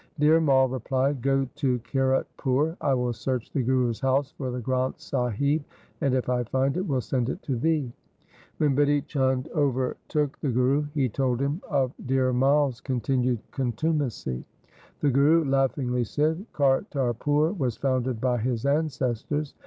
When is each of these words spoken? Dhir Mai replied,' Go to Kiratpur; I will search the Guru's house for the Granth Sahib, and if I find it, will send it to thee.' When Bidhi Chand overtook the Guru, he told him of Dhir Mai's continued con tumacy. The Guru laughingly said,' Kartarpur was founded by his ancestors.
Dhir 0.19 0.41
Mai 0.41 0.65
replied,' 0.65 1.21
Go 1.21 1.47
to 1.53 1.77
Kiratpur; 1.81 2.75
I 2.81 2.91
will 2.95 3.13
search 3.13 3.51
the 3.51 3.61
Guru's 3.61 3.99
house 3.99 4.31
for 4.31 4.49
the 4.49 4.59
Granth 4.59 4.99
Sahib, 4.99 5.63
and 6.01 6.15
if 6.15 6.27
I 6.27 6.43
find 6.45 6.75
it, 6.75 6.87
will 6.87 7.01
send 7.01 7.29
it 7.29 7.39
to 7.43 7.55
thee.' 7.55 7.93
When 8.57 8.75
Bidhi 8.75 9.05
Chand 9.05 9.47
overtook 9.53 10.39
the 10.39 10.49
Guru, 10.49 10.87
he 10.95 11.07
told 11.07 11.39
him 11.39 11.61
of 11.69 11.93
Dhir 12.03 12.33
Mai's 12.33 12.81
continued 12.81 13.41
con 13.51 13.73
tumacy. 13.73 14.43
The 15.01 15.11
Guru 15.11 15.45
laughingly 15.47 16.03
said,' 16.03 16.47
Kartarpur 16.55 17.55
was 17.59 17.77
founded 17.77 18.19
by 18.19 18.39
his 18.39 18.65
ancestors. 18.65 19.53